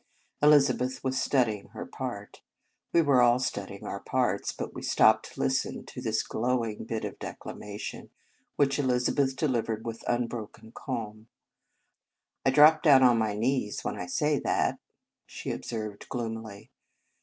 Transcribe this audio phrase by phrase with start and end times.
[0.41, 2.41] Elizabeth was studying her part.
[2.91, 7.05] We were all studying our parts; but we stopped to listen to this glowing bit
[7.05, 8.09] of declamation,
[8.55, 11.27] which Elizabeth delivered with unbroken calm."
[12.47, 14.79] I drop down on my knees when I say that,"
[15.27, 16.71] she observed gloomily.